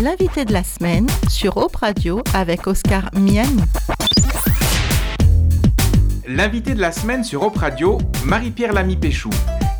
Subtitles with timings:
[0.00, 3.62] L'invité de la semaine sur Op Radio avec Oscar Miani.
[6.28, 9.30] L'invité de la semaine sur Op Radio, Marie-Pierre Lamy Péchou.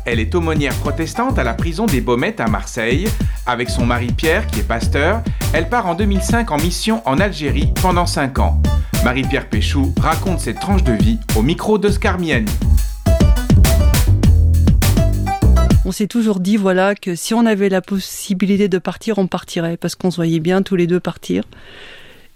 [0.05, 3.07] Elle est aumônière protestante à la prison des Baumettes à Marseille.
[3.45, 5.21] Avec son mari Pierre, qui est pasteur,
[5.53, 8.61] elle part en 2005 en mission en Algérie pendant 5 ans.
[9.05, 12.51] Marie-Pierre Péchou raconte cette tranche de vie au micro d'Oscar Miani.
[15.89, 19.75] On s'est toujours dit voilà que si on avait la possibilité de partir, on partirait
[19.75, 21.45] parce qu'on se voyait bien tous les deux partir.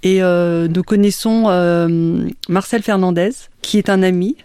[0.01, 3.29] Et euh, nous connaissons euh, Marcel Fernandez,
[3.61, 4.37] qui est un ami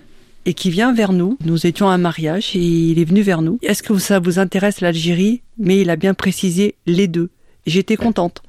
[0.44, 1.38] et qui vient vers nous.
[1.46, 3.58] Nous étions à un mariage et il est venu vers nous.
[3.62, 5.40] Est-ce que ça vous intéresse l'Algérie?
[5.56, 7.30] Mais il a bien précisé les deux.
[7.64, 8.42] J'étais contente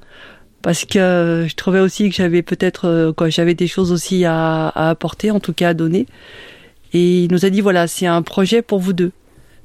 [0.60, 4.68] parce que je trouvais aussi que j'avais peut-être euh, quoi, j'avais des choses aussi à
[4.68, 6.04] apporter, en tout cas à donner.
[6.92, 9.12] Et il nous a dit voilà, c'est un projet pour vous deux.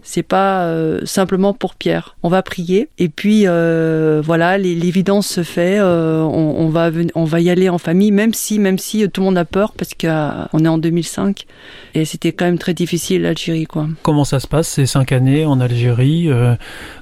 [0.08, 2.16] C'est pas euh, simplement pour Pierre.
[2.22, 5.80] On va prier et puis euh, voilà, l'évidence se fait.
[5.80, 9.22] Euh, on, on, va on va y aller en famille, même si même si tout
[9.22, 11.48] le monde a peur parce qu'on est en 2005
[11.96, 13.88] et c'était quand même très difficile l'Algérie quoi.
[14.04, 16.30] Comment ça se passe ces cinq années en Algérie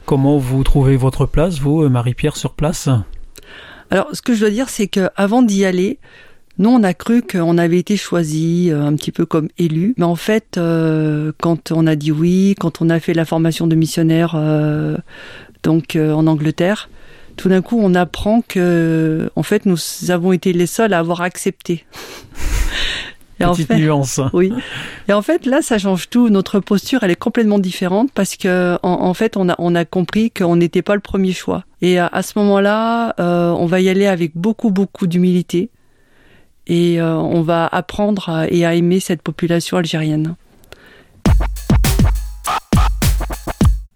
[0.06, 2.88] Comment vous trouvez votre place, vous, Marie-Pierre, sur place?
[3.92, 6.00] Alors, ce que je dois dire, c'est que avant d'y aller,
[6.60, 10.06] nous, on a cru qu'on avait été choisi euh, un petit peu comme élu, mais
[10.06, 13.76] en fait, euh, quand on a dit oui, quand on a fait la formation de
[13.76, 14.98] missionnaire euh,
[15.64, 16.90] donc en Angleterre,
[17.38, 19.78] tout d'un coup, on apprend que, en fait, nous
[20.10, 21.86] avons été les seuls à avoir accepté.
[23.40, 24.20] Et Petite en fait, nuance.
[24.34, 24.54] Oui.
[25.08, 26.30] Et en fait, là, ça change tout.
[26.30, 29.86] Notre posture, elle est complètement différente parce que, en, en fait, on a, on a
[29.86, 31.64] compris qu'on n'était pas le premier choix.
[31.82, 35.72] Et à, à ce moment-là, euh, on va y aller avec beaucoup, beaucoup d'humilité
[36.68, 40.36] et euh, on va apprendre à, et à aimer cette population algérienne.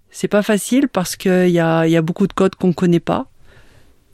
[0.09, 3.27] C'est pas facile parce qu'il y a, y a beaucoup de codes qu'on connaît pas.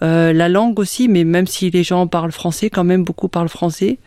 [0.01, 3.47] Euh, la langue aussi, mais même si les gens parlent français, quand même beaucoup parlent
[3.47, 3.99] français.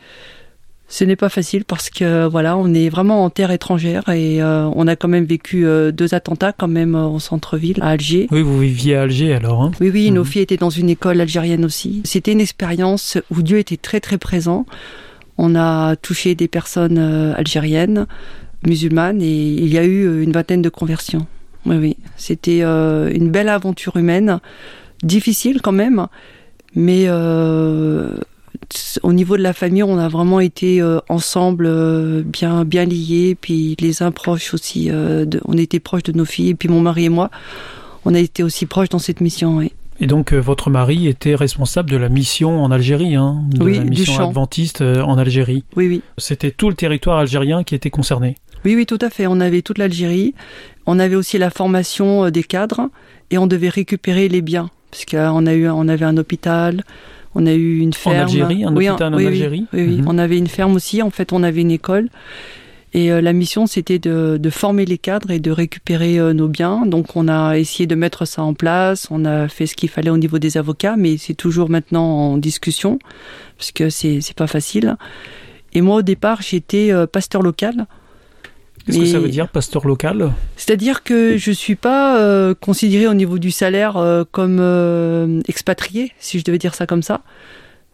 [0.88, 4.70] Ce n'est pas facile parce que voilà, on est vraiment en terre étrangère et euh,
[4.76, 8.28] on a quand même vécu euh, deux attentats quand même euh, au centre-ville à Alger.
[8.30, 9.62] Oui, vous viviez à Alger alors.
[9.62, 12.02] Hein oui, oui, nos filles étaient dans une école algérienne aussi.
[12.04, 14.64] C'était une expérience où Dieu était très très présent.
[15.38, 16.98] On a touché des personnes
[17.36, 18.06] algériennes,
[18.64, 21.26] musulmanes et il y a eu une vingtaine de conversions.
[21.66, 24.38] Oui, oui, c'était une belle aventure humaine,
[25.03, 26.06] difficile quand même,
[26.74, 27.06] mais
[29.03, 33.37] au niveau de la famille, on a vraiment été euh, ensemble, euh, bien bien liés,
[33.41, 34.91] puis les uns proches aussi.
[34.91, 37.31] Euh, de, on était proches de nos filles, et puis mon mari et moi,
[38.04, 39.59] on a été aussi proches dans cette mission.
[39.59, 39.72] Oui.
[39.99, 43.84] Et donc votre mari était responsable de la mission en Algérie, hein, de oui, la
[43.84, 45.65] mission adventiste en Algérie.
[45.75, 46.03] Oui, oui.
[46.19, 48.34] C'était tout le territoire algérien qui était concerné.
[48.66, 49.27] Oui, oui, tout à fait.
[49.27, 50.34] On avait toute l'Algérie.
[50.84, 52.91] On avait aussi la formation des cadres
[53.31, 56.83] et on devait récupérer les biens, puisqu'on a eu, on avait un hôpital.
[57.38, 58.16] On a eu une ferme.
[58.16, 59.66] En Algérie, un oui, hôpital en oui, Algérie.
[59.74, 59.97] Oui, oui.
[59.98, 60.08] Mhm.
[60.08, 61.02] on avait une ferme aussi.
[61.02, 62.08] En fait, on avait une école.
[62.94, 66.48] Et euh, la mission, c'était de, de, former les cadres et de récupérer euh, nos
[66.48, 66.86] biens.
[66.86, 69.08] Donc, on a essayé de mettre ça en place.
[69.10, 72.38] On a fait ce qu'il fallait au niveau des avocats, mais c'est toujours maintenant en
[72.38, 72.98] discussion
[73.58, 74.97] parce que c'est c'est pas facile.
[75.74, 77.86] Et moi, au départ, j'étais euh, pasteur local.
[78.86, 80.30] Qu'est-ce que ça veut dire, pasteur local?
[80.56, 86.12] C'est-à-dire que je suis pas euh, considéré au niveau du salaire euh, comme euh, expatrié,
[86.20, 87.22] si je devais dire ça comme ça.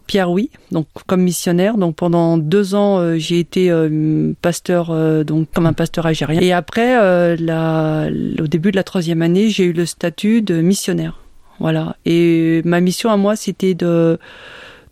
[0.06, 1.78] Pierre, oui, donc comme missionnaire.
[1.78, 4.94] Donc pendant deux ans, euh, j'ai été euh, pasteur,
[5.24, 6.40] donc comme un pasteur algérien.
[6.42, 11.20] Et après, la, au début de la troisième année, j'ai eu le statut de missionnaire.
[11.58, 11.96] Voilà.
[12.04, 14.18] Et ma mission à moi, c'était de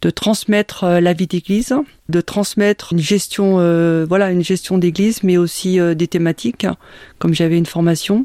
[0.02, 1.74] de transmettre la vie d'église,
[2.08, 6.66] de transmettre une gestion, euh, voilà, une gestion d'église, mais aussi euh, des thématiques,
[7.18, 8.24] comme j'avais une formation.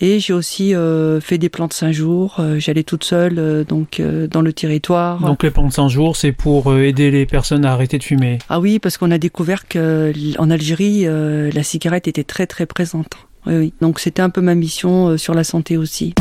[0.00, 2.40] Et j'ai aussi euh, fait des plans de 5 jours.
[2.58, 5.20] J'allais toute seule donc dans le territoire.
[5.20, 8.38] Donc les plans de 5 jours, c'est pour aider les personnes à arrêter de fumer.
[8.48, 13.12] Ah oui, parce qu'on a découvert que en Algérie, la cigarette était très très présente.
[13.46, 13.72] Oui, oui.
[13.80, 16.12] Donc c'était un peu ma mission sur la santé aussi.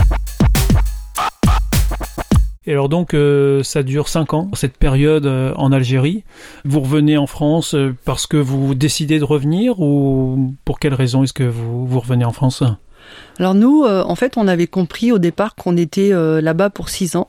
[2.66, 6.24] Et alors donc euh, ça dure cinq ans cette période euh, en Algérie.
[6.64, 11.24] Vous revenez en France euh, parce que vous décidez de revenir ou pour quelle raison
[11.24, 12.64] est-ce que vous revenez en France?
[13.38, 16.12] Alors nous, en fait, on avait compris au départ qu'on était
[16.42, 17.28] là-bas pour six ans.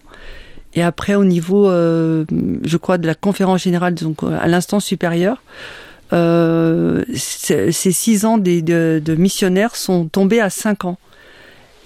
[0.74, 5.42] Et après, au niveau, je crois, de la conférence générale, donc à l'instance supérieure,
[6.12, 10.96] ces six ans de, de, de missionnaires sont tombés à cinq ans.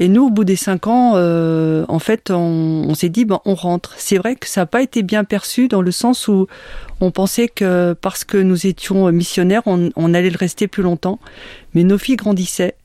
[0.01, 3.55] Et nous, au bout des cinq ans, euh, en fait, on, s'est dit, ben, on
[3.55, 3.95] rentre.
[3.97, 6.47] C'est vrai que ça n'a pas été bien perçu dans le sens où
[7.01, 11.19] on pensait que parce que nous étions missionnaires, on, allait le rester plus longtemps.
[11.75, 12.77] Mais nos filles grandissaient.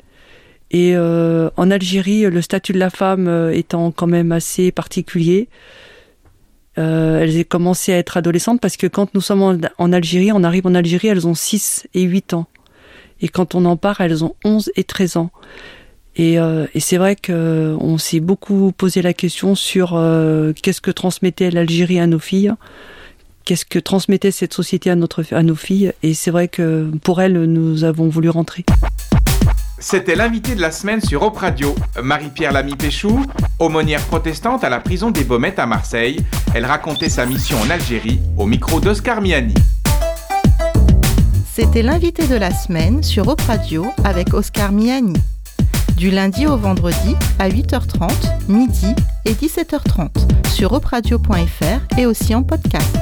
[0.72, 5.50] Et euh, en Algérie, le statut de la femme étant quand même assez particulier,
[6.80, 10.32] Euh, elles aient commencé à être adolescentes parce que quand nous sommes en, en, Algérie,
[10.32, 12.48] on arrive en Algérie, elles ont 6 et 8 ans.
[13.22, 15.30] Et quand on en part, elles ont 11 et 13 ans.
[16.16, 20.92] Et, euh, et c'est vrai qu'on s'est beaucoup posé la question sur euh, qu'est-ce que
[20.92, 22.54] transmettait l'Algérie à nos filles,
[23.46, 25.92] qu'est-ce que transmettait cette société à, notre, à nos filles?
[26.04, 28.64] Et c'est vrai que pour elles, nous avons voulu rentrer.
[29.80, 33.26] C'était l'invité de la semaine sur Op Radio, Marie-Pierre Lamy-Péchou,
[33.60, 36.22] aumônière protestante à la prison des Baumettes à Marseille.
[36.54, 39.56] Elle racontait sa mission en Algérie au micro d'Oscar Miani.
[41.52, 45.14] C'était l'invité de la semaine sur Op Radio avec Oscar Miani.
[45.98, 48.12] Du lundi au vendredi à 8h30,
[48.50, 48.94] midi
[49.26, 50.10] et 17h30
[50.50, 52.98] sur opradio.fr et aussi en podcast.